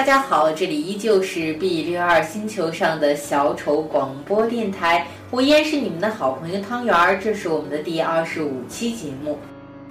[0.00, 9.38] 大家好，这里依旧是 B 六二星球上的小丑广播电台，我依然是你们的好朋友汤圆儿，这是我们的第二十五期节目。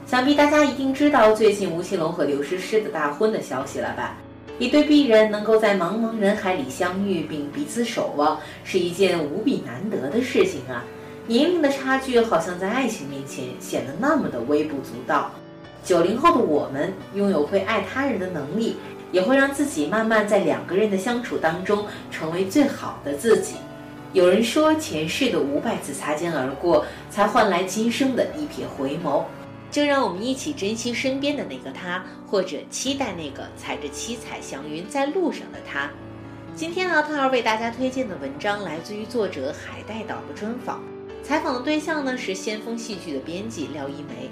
[0.08, 4.18] 想必大家一定知道最近吴奇隆和刘诗诗的大婚的消息了吧？
[4.58, 10.84] 一对璧人能够在茫茫人海里相遇并彼此守望，是一件无比难得的事情啊！
[11.28, 15.30] 年龄的差距好像在爱情面前显得那么的微不足道。
[15.86, 18.76] 九零后的我们拥有会爱他人的能力。
[19.12, 23.56] 也会让自己慢慢在两个人的相处当中成为最好的自己。
[24.14, 29.24] 有人说，前世的五百次擦肩而过，才换来今生的一瞥回眸。
[29.72, 35.88] 就让我们一起珍惜身边的那个他，或者期待那个踩着七彩祥云在路上的他。
[36.56, 40.82] 今天呢，特儿为大家推荐的文章来自于作者海带岛的专访，
[41.22, 44.32] 采访的对象呢是先锋戏剧的编辑廖一梅。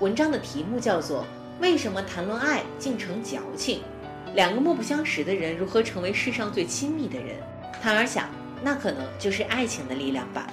[0.00, 1.20] 文章的题目叫做
[1.58, 3.78] 《为什么谈论爱竟成矫情》。
[4.34, 7.36] 两个莫不相识的人如何成为世上最亲密的人？
[7.80, 8.28] 坦儿想，
[8.62, 10.46] 那可能就是爱情的力量吧。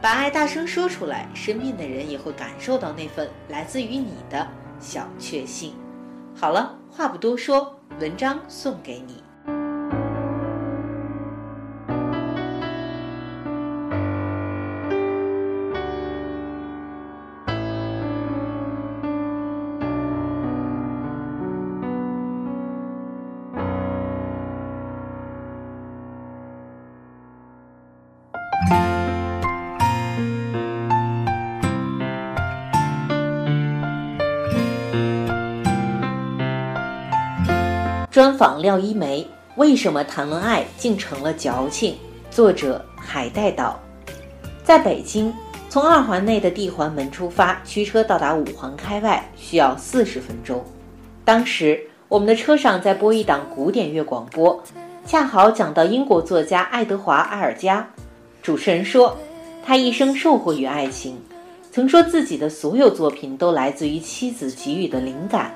[0.00, 4.46] 把爱大声说出来，身边的人也会感受到那份来自于你的
[4.80, 5.74] 小确幸。
[6.34, 9.22] 好了，话不多说，文章送给你。
[38.12, 41.96] 专访廖一梅，为什么谈论爱竟成了矫情？
[42.30, 43.80] 作者海带岛，
[44.62, 45.32] 在北京，
[45.70, 50.62] 从二环内的地环门出发，驱车到达五环开外需要四十分钟。
[51.24, 54.62] 当时我们的车上在播一档古典乐广播，
[55.06, 57.88] 恰好讲到英国作家爱德华·埃尔加。
[58.42, 59.16] 主持人说，
[59.64, 61.18] 他一生受惠于爱情，
[61.70, 65.54] 曾说自己的所有作品都来自于妻子给予的灵感。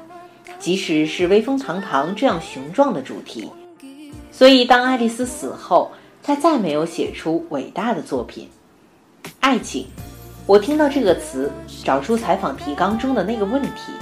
[0.59, 3.49] 即使是威风堂堂这样雄壮的主题，
[4.33, 5.91] 所以当爱丽丝死后，
[6.23, 8.49] 他再没有写出伟大的作品。
[9.41, 9.87] 爱情，
[10.47, 11.53] 我听到这个词，
[11.85, 13.93] 找出采访提纲中的那个问题：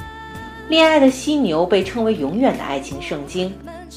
[0.68, 3.52] 恋爱的犀牛被称为永远的爱情圣经，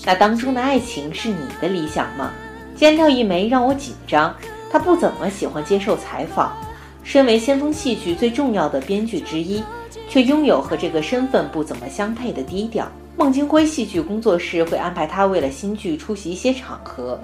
[0.05, 2.31] 那当中的爱情是你的理想吗？
[2.75, 4.35] 见廖一枚让我紧张，
[4.69, 6.55] 他不怎么喜欢接受采访，
[7.03, 9.63] 身为先锋戏剧最重要的编剧之一。
[10.07, 12.89] 却拥有和这个身份不怎么相配的低调。
[13.17, 17.19] 孟京辉戏剧工作室会安排他为了新剧出席一些场合，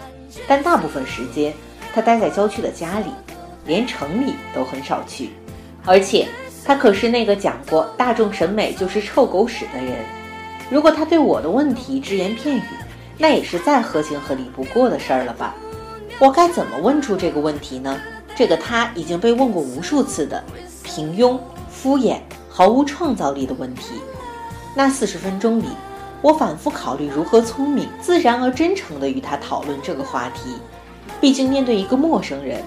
[0.48, 1.54] 但大部分时间
[1.94, 3.06] 他待在郊区的家里，
[3.66, 5.30] 连城里都很少去。
[5.86, 6.28] 而且
[6.66, 9.98] 他可是那个讲过大众审美就是臭狗屎的人。
[10.72, 12.64] 如果他对我的问题只言片语，
[13.18, 15.54] 那也是再合情合理不过的事儿了吧？
[16.20, 18.00] 我该怎么问出这个问题呢？
[18.36, 20.44] 这个他已经被问过无数次的
[20.84, 21.38] 平庸
[21.70, 22.18] 敷衍。
[22.56, 23.96] 毫无创造力的问题。
[24.76, 25.66] 那四十分钟里，
[26.22, 30.52] 我反复考虑如何聪明、自然而真诚地与他讨论这个话题。
[31.20, 32.62] 毕竟面对一个陌生人，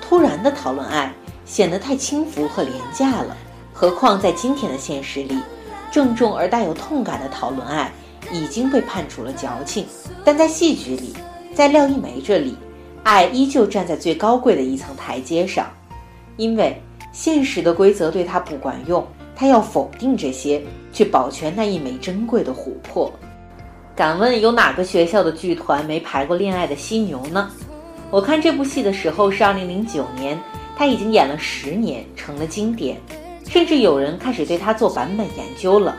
[0.00, 1.12] 突然的讨论爱
[1.44, 3.36] 显得太轻浮和廉价了。
[3.72, 5.36] 何况在今天的现实里，
[5.90, 7.90] 郑重而带有痛感的讨论爱
[8.30, 9.84] 已经被判处了矫情。
[10.24, 11.16] 但在戏剧里，
[11.52, 12.56] 在廖一梅这里，
[13.02, 15.66] 爱依旧站在最高贵的一层台阶上，
[16.36, 16.80] 因为
[17.10, 19.04] 现实的规则对他不管用。
[19.42, 23.12] 他要否定这些，去保全那一枚珍贵的琥珀。
[23.92, 27.50] 敢问有哪个学校的剧团没排过恋爱的犀牛呢？
[28.12, 30.40] 我看这部戏的时候是二零零九年，
[30.76, 32.96] 他已经演了十年，成了经典，
[33.48, 35.96] 甚至有人开始对他做版本研究了。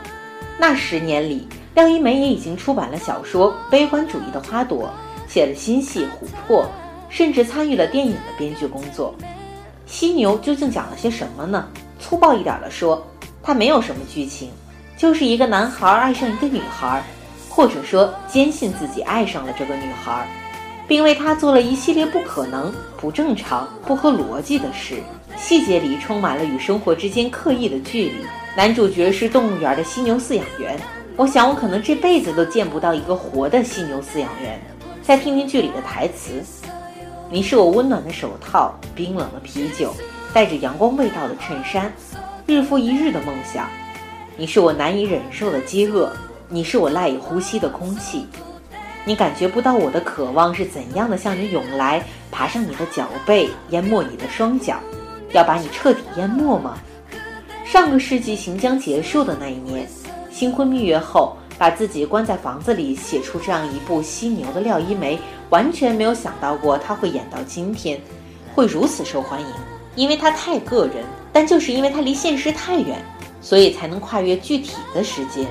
[0.58, 4.88] 那十年里，廖一梅也已经出版了小说《悲观主义的花朵》，
[5.30, 6.62] 写了新戏《琥珀》，
[7.10, 9.14] 甚至参与了电影的编剧工作。
[9.84, 11.68] 犀牛究竟讲了些什么呢？
[12.00, 13.06] 粗暴一点的说。
[13.44, 14.48] 它没有什么剧情，
[14.96, 17.04] 就是一个男孩爱上一个女孩，
[17.50, 20.26] 或者说坚信自己爱上了这个女孩，
[20.88, 24.96] 并为她做了一系列不可能、不正常、不合逻辑的事。
[25.36, 28.14] 细节里充满了与生活之间刻意的距离。
[28.56, 30.78] 男主角是动物园的犀牛饲养员，
[31.16, 34.58] 我想我可能这辈子都见不到一个活的犀牛饲养员。
[35.02, 36.42] 再听听剧里的台词
[37.28, 39.92] ：“你是我温暖的手套，冰冷的啤酒，
[40.32, 41.92] 带着阳光味道的衬衫。”
[42.46, 43.66] 日复一日的梦想，
[44.36, 46.12] 你是我难以忍受的饥饿，
[46.46, 48.26] 你是我赖以呼吸的空气，
[49.06, 54.78] 你感觉不到我的渴望是怎样的向你涌来，爬上你的脚背，淹没你的双脚，
[55.32, 56.76] 要把你彻底淹没吗？
[57.64, 59.88] 上个世纪行将结束的那一年，
[60.30, 65.18] 新婚蜜月后，把自己关在房子里写出这样一部犀牛的廖一梅，
[65.48, 67.98] 完全没有想到过他会演到今天，
[68.54, 69.73] 会如此受欢迎。
[69.94, 73.04] 因为他太个人，但就是因为他离现实太远，
[73.40, 75.46] 所以才能跨越具体的时间。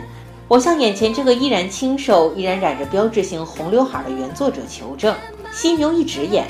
[0.47, 5.15] 我向眼前这个依然清瘦、依然染着标志性红刘海的原作者求证：
[5.51, 6.45] 犀牛一直演，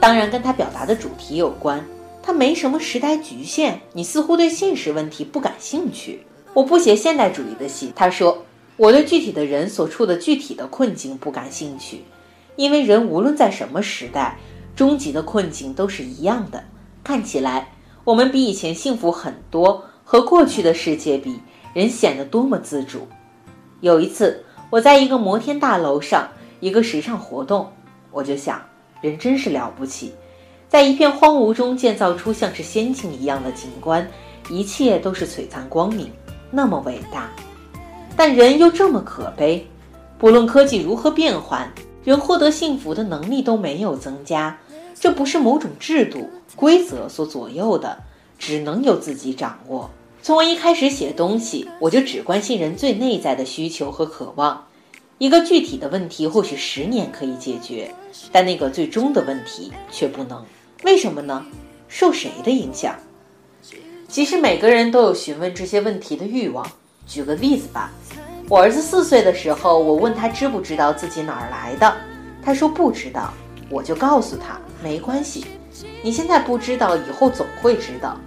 [0.00, 1.84] 当然跟他表达的主题有关。
[2.22, 6.24] 他没什么时代局限，你似乎对现实问题不感兴趣。
[6.52, 8.44] 我不写现代主义的戏，他说。
[8.76, 12.02] 我对具体的人所处的具体的困境不感兴趣，
[12.56, 14.36] 因为人无论在什么时代，
[14.74, 16.64] 终极的困境都是一样的。
[17.04, 17.68] 看起来
[18.02, 21.38] 我们比以前幸福很多，和过去的世界比，
[21.74, 23.06] 人显得多么自主。
[23.80, 26.26] 有一次，我在一个摩天大楼上，
[26.60, 27.70] 一个时尚活动，
[28.10, 28.60] 我就想，
[29.02, 30.14] 人真是了不起，
[30.66, 34.06] 在一片荒芜中建造出像是仙境一样的景观，
[34.48, 36.10] 一切都是璀璨光明，
[36.50, 37.30] 那么伟大。
[38.16, 39.66] 但人又这么可悲，
[40.18, 41.70] 不论科技如何变换，
[42.02, 44.58] 人获得幸福的能力都没有增加。
[44.98, 47.98] 这不是某种制度规则所左右的，
[48.38, 49.90] 只能由自己掌握。
[50.22, 54.66] 从我一开始写东西，我就只关心人最内在的需求和渴望。
[55.18, 57.94] 一个具体的问题或许十年可以解决，
[58.32, 60.44] 但那个最终的问题却不能。
[60.82, 61.44] 为什么呢？
[61.88, 62.96] 受谁的影响？
[64.08, 66.66] 其实每个人都有询问这些问题的欲望。
[67.06, 67.92] 举个例子吧，
[68.48, 71.94] 我儿子四岁的时候，我问他知不知道自己哪儿来的，
[72.42, 73.32] 他说不知道，
[73.68, 75.46] 我就告诉他没关系，
[76.02, 78.20] 你现在不知道，以后总会知道。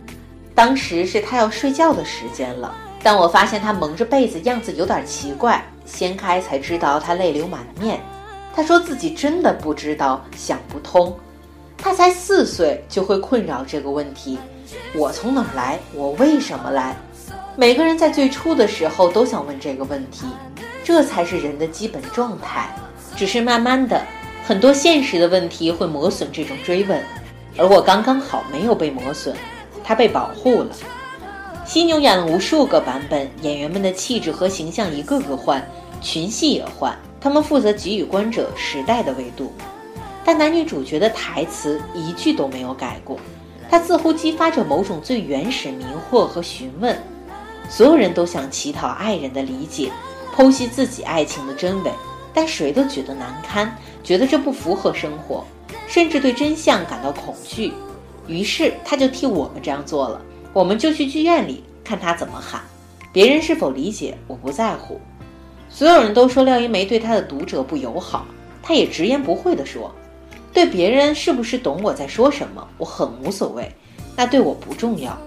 [0.56, 2.74] 当时是他要睡觉的时间了，
[3.04, 8.01] 但我发现他蒙着被子，样子有点奇怪，掀开才知道他泪流满面。
[8.56, 11.15] 他说自己真的不知道，想不通，
[11.77, 14.39] 他才四岁就会困扰这个问题：
[14.95, 15.77] 我从哪儿来？
[15.94, 16.98] 我为什么来？
[17.56, 20.25] 每个人在最初的时候都想问这个问题，
[20.83, 22.75] 这才是人的基本状态。
[23.15, 24.03] 只是慢慢的，
[24.48, 27.04] 很多现实的问题会磨损这种追问，
[27.58, 29.36] 而我刚刚好没有被磨损，
[29.84, 30.70] 他被保护了。
[31.66, 35.62] 犀牛演了无数个版本，演员们的气质和形象一个个换，
[36.00, 39.52] 群戏也换，他们负责给予观者时代的维度，
[40.24, 43.20] 但男女主角的台词一句都没有改过，
[43.70, 46.98] 它似乎激发着某种最原始迷惑和询问。
[47.70, 49.92] 所有人都想乞讨爱人的理解，
[50.34, 51.92] 剖析自己爱情的真伪，
[52.38, 55.44] 但谁都觉得难堪，觉得这不符合生活，
[55.88, 57.74] 甚至对真相感到恐惧。
[58.28, 60.22] 于是他就替我们这样做了，
[60.54, 62.62] 我们就去剧院里看他怎么喊。
[63.12, 65.01] 别人是否理解，我不在乎。
[65.68, 68.28] 所有人都说廖一梅对他的读者不友好，
[68.62, 69.92] 他也直言不讳地说
[70.54, 73.68] ：“对别人是不是懂我在说什么，我很无所谓，
[74.16, 75.18] 那对我不重要。”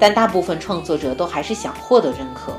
[0.00, 2.54] 但大部分创作者都还是想获得认可。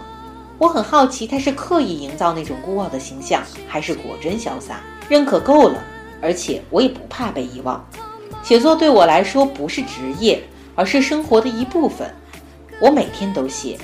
[0.59, 4.81] 我很好奇，他是刻意营造那种孤傲的形象，还是果真潇洒？
[5.07, 5.81] 认可够了，
[6.21, 7.81] 而且我也不怕被遗忘。
[8.44, 10.44] 写作对我来说不是职业，
[10.75, 12.13] 而是生活的一部分。
[12.81, 13.77] 我每天都写，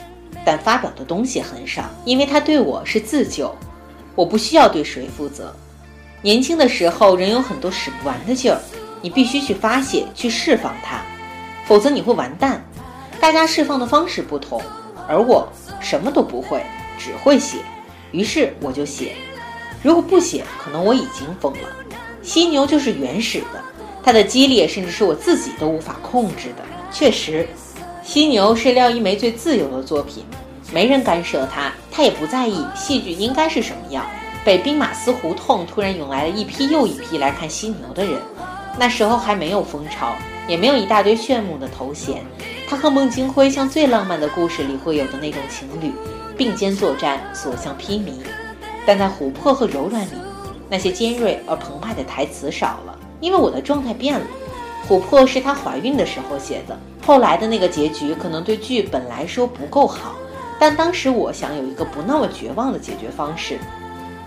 [0.46, 3.56] 但发表的东西很少，因为它对我是自救。
[4.14, 5.56] 我不需要对谁负责。
[6.22, 8.60] 年轻的时候，人有很多使不完的劲儿，
[9.02, 11.02] 你必须去发泄，去释放它，
[11.66, 12.62] 否则你会完蛋。
[13.22, 14.62] 大家释放的方式不同，
[15.08, 15.48] 而我
[15.80, 16.64] 什么都不会，
[16.98, 17.58] 只会写。
[18.12, 19.14] 于是我就写。
[19.84, 21.70] 如果不写，可能我已经疯了。
[22.22, 23.62] 犀牛就是原始的，
[24.04, 26.64] 它的激烈甚至是我自己都无法控制的。
[26.92, 27.48] 确实，
[28.04, 30.26] 犀牛是廖一梅最自由的作品，
[30.72, 34.06] 没人干涉它，它也不在意戏剧应该是什么样。
[34.44, 38.20] 北兵马司胡同突然涌来了一批又一批来看犀牛的人，
[38.80, 40.14] 那时候还没有风潮，
[40.48, 42.24] 也没有一大堆炫目的头衔。
[42.68, 45.92] 他和孟京辉像最浪漫的故事里会有的那种情侣，
[46.36, 48.14] 并肩作战，所向披靡。
[48.86, 50.18] 但在琥珀和柔软里，
[50.68, 54.26] 那些尖锐而澎湃的台词少了，因为我的状态变了。
[54.88, 60.16] 琥珀是她怀孕的时候写的，后来的那个结局可能对剧本来说不够好，
[60.60, 63.60] 但当时我想有一个不那么绝望的解决方式。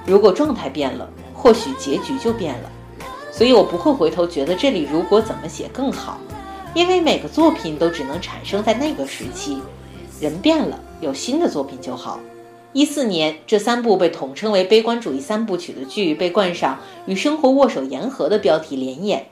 [0.07, 2.71] 如果状态变了，或许结局就变了。
[3.31, 6.19] 所以我不会回头觉得这里如果怎么写更好。
[6.75, 9.61] 因为每个作品都只能产生在那个时期，
[10.21, 12.21] 人变了，有新的作品就好。
[12.73, 19.27] 一四年，这三部被统称为悲观主义三部曲的剧被冠上“与生活握手言和”的标题连演。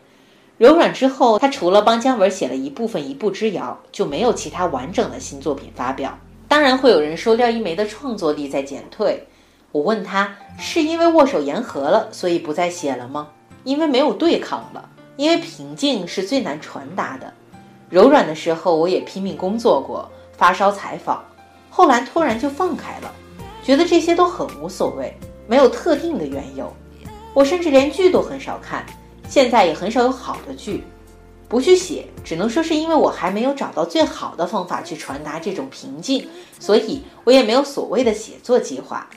[0.58, 6.18] 柔软之后，他除了帮姜文写了一部分《一步之遥》，就没有其他完整的新作品发表。
[6.48, 9.26] 当然，会有人说廖一梅的创作力在减退。
[9.70, 13.28] 我问他，是因为握手言和了，所以不再写了吗？
[13.64, 14.88] 因为没有对抗了。
[15.16, 17.32] 因为平静是最难传达的，
[17.88, 21.24] 柔软的时候我也拼命工作过，发烧采访，
[21.70, 23.12] 后来突然就放开了，
[23.62, 26.72] 觉得这些都很无所谓，没有特定的缘由。
[27.32, 28.84] 我甚至连剧都很少看，
[29.28, 30.84] 现在也很少有好的剧。
[31.48, 39.08] 不去写，只能说是因为我还没有找到最好的方法去传达这种平静，所以我也没有所谓的写作计划。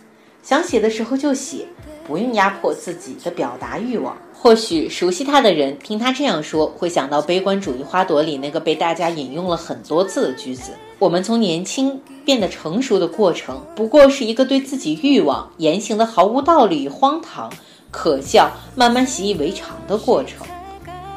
[0.44, 1.66] 想写的时候就写，
[2.06, 4.16] 不用压迫自己的表达欲望。
[4.42, 17.52] 或许熟悉他的人听他这样说，会想到《悲观主义花朵》里那个被大家引用了很多次的句子：“我们从年轻变得成熟的过程，不过是一个对自己欲望言行的毫无道理荒唐、
[17.92, 20.48] 可笑，慢慢习以为常的过程。”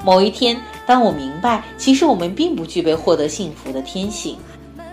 [0.05, 0.61] 某一天。
[0.85, 4.37] 当我明白，其实我们并不具备获得幸福的天性，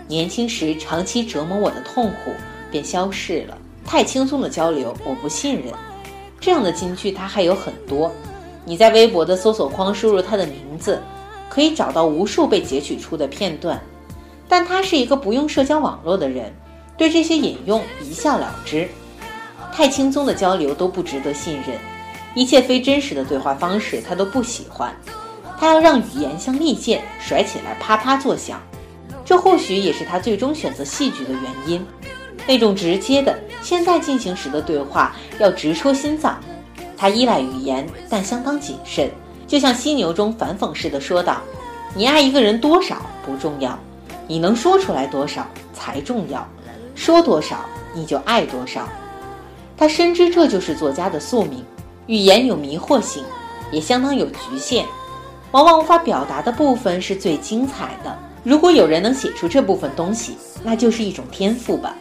[0.08, 2.32] 年轻时长期折磨我的痛苦
[2.70, 3.58] 便消逝了。
[3.84, 5.74] 太轻松的交流，我不信任。
[6.40, 8.12] 这样的金句它还有很多，
[8.66, 11.02] 你在微博的搜索框输入他的名字，
[11.50, 13.82] 可以找到无数被截取出的片段。
[14.48, 16.52] 但他是一个不用社交网络的人，
[16.98, 18.88] 对这些引用一笑了之。
[19.72, 21.78] 太轻松的交流都不值得信任，
[22.34, 24.94] 一切非真实的对话方式他都不喜欢。
[25.60, 28.62] 他要让语言像利剑，甩起来啪啪作响，
[29.24, 31.86] 这或许也是他最终选择戏剧的原因。
[32.48, 33.38] 那种直接的
[33.70, 36.40] 现在进行时的对话要直戳心脏。
[36.98, 39.12] 他依赖语言，但相当谨慎，
[39.46, 41.40] 就像犀牛中反讽似的说道
[41.94, 43.78] ：“你爱一个人多少不重要，
[44.26, 46.44] 你能说出来多少才重要。
[46.96, 48.90] 说多少你就爱多少。”
[49.78, 51.64] 他深知这就是作家的宿命。
[52.08, 53.24] 语言有迷惑性，
[53.72, 54.84] 也相当有局限。
[55.52, 58.18] 往往无法表达的部分是最精彩的。
[58.44, 61.94] 如果有人能写出这部分东西，那就是一种天赋吧。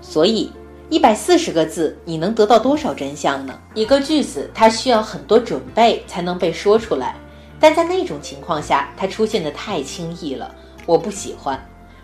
[0.00, 0.50] 所以，
[0.90, 3.58] 一百四十个字，你能得到多少真相呢？
[3.74, 7.16] 一个句子，它需要很多准备才能被说出来，
[7.58, 11.58] 但在那种情况下，它出现的太轻易了，我不喜欢。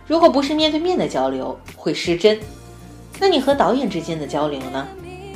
[0.06, 2.38] 如果不是面对面的交流，会失真。
[3.20, 4.88] 那你和导演之间的交流呢？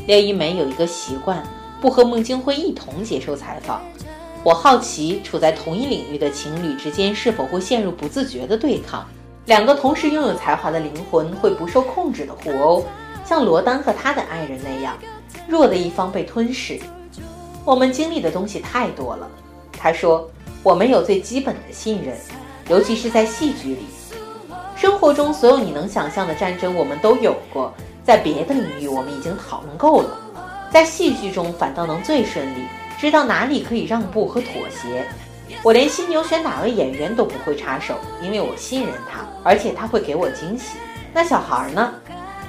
[0.07, 1.43] 廖一梅有一个习惯，
[1.81, 3.83] 不和孟京辉一同接受采访。
[4.43, 9.07] 我好奇，处在同一领域的情侣之间是否会陷入不自觉的对抗？
[9.47, 12.85] 两个同时拥有才华的灵魂会不受控制的互殴，
[13.25, 14.95] 像罗丹和他的爱人那样，
[15.49, 16.81] 弱的一方被吞噬。
[17.65, 19.29] 我们经历的东西太多了。
[19.73, 20.29] 他说，
[20.63, 22.17] 我们有最基本的信任，
[22.69, 23.87] 尤其是在戏剧里。
[24.77, 27.73] 生活中所有你能想象的战争，我们都有过；
[28.05, 30.19] 在别的领域，我们已经讨论够了。
[30.71, 32.65] 在戏剧中，反倒能最顺利。
[32.99, 35.05] 知道哪里可以让步和妥协，
[35.65, 40.79] 我连犀牛选哪位演员都不会插手，因为我信任他，而且他会给我惊喜。
[41.13, 41.93] 那小孩呢？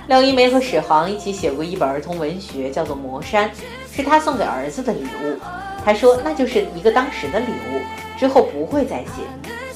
[0.08, 3.50] 廖一梅和史航一起写过一本儿童文学，叫做《魔山》，
[3.96, 5.38] 是他送给儿子的礼物。
[5.86, 7.80] 他说那就是一个当时的礼物，
[8.18, 9.24] 之后不会再写。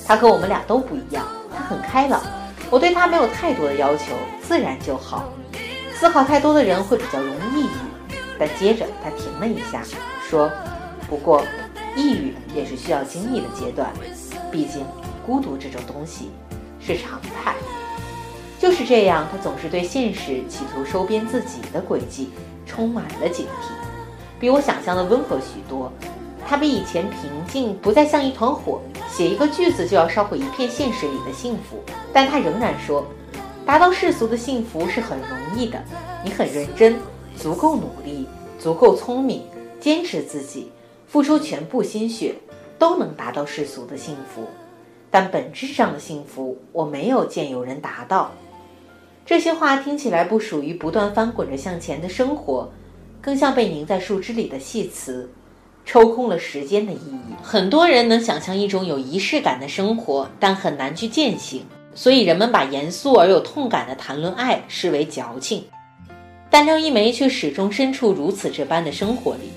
[0.05, 2.21] 他和我们俩都不一样，他很开朗，
[2.69, 5.31] 我对他没有太多的要求，自然就好。
[5.93, 8.07] 思考太多的人会比较容易抑郁。
[8.39, 9.81] 但接着他停了一下。
[10.29, 10.51] 说，
[11.09, 11.43] 不过，
[11.95, 13.91] 抑郁也是需要经历的阶段，
[14.51, 14.85] 毕竟
[15.25, 16.29] 孤独这种东西
[16.79, 17.55] 是常态。
[18.59, 22.29] 就是这样，他总是对现实企图收编自己的轨迹，
[22.65, 23.71] 充满了警惕，
[24.39, 25.91] 比我想象的温和许多。
[26.47, 31.83] 他比以前平静，不再像一团火，写一个句子就要烧毁一片现实里的幸福。
[32.13, 33.05] 但他仍然说，
[33.65, 35.83] 达到世俗的幸福是很容易的，
[36.23, 36.97] 你很认真，
[37.35, 39.43] 足够努力，足够聪明。
[39.79, 40.71] 坚持自己，
[41.07, 42.33] 付出全部心血，
[42.79, 44.47] 都能达到世俗的幸福，
[45.11, 48.31] 但本质上的幸福，我没有见有人达到。
[49.27, 52.71] 这些话听起来不属于不断翻滚着向前的生活，
[53.19, 55.29] 更像被拧在树枝里的细词，
[55.85, 57.35] 抽空了时间的意义。
[57.43, 65.65] 很多人能想象一种有仪式感的生活，但很难去践行，所以人们把严肃而有痛感的谈论爱视为矫情。
[66.49, 69.51] 但廖一梅却始终身处如此这般的生活里。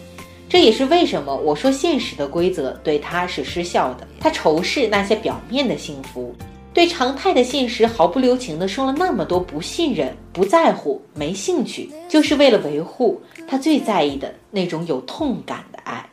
[0.49, 4.09] 这也是为什么我说现实的规则对他是失效的。
[4.19, 6.35] 他仇视那些表面的幸福，
[6.73, 16.09] 对常态的现实毫不留情地说了那么多不信任、不在乎、没兴趣，就是为了维护他最在意的那种有痛感的爱。